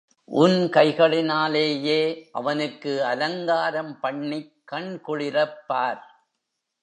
[0.31, 1.99] உன் கைகளினாலேயே
[2.31, 6.01] அவனுக்கு அலங்காரம் பண்ணிக் கண்குளிரப்பார்.